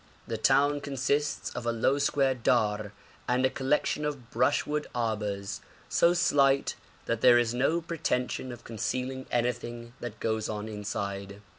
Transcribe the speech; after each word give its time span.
The 0.25 0.35
town 0.35 0.81
consists 0.81 1.51
of 1.51 1.67
a 1.67 1.71
low 1.71 1.99
square 1.99 2.33
dar 2.33 2.91
and 3.27 3.45
a 3.45 3.51
collection 3.51 4.03
of 4.03 4.31
brushwood 4.31 4.87
arbours, 4.95 5.61
so 5.89 6.15
slight 6.15 6.75
that 7.05 7.21
there 7.21 7.37
is 7.37 7.53
no 7.53 7.81
pretension 7.81 8.51
of 8.51 8.63
concealing 8.63 9.27
anything 9.29 9.93
that 9.99 10.19
goes 10.19 10.49
on 10.49 10.67
inside. 10.67 11.39